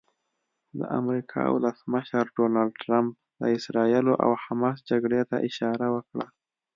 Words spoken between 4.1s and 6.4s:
او حماس جګړې ته اشاره وکړه.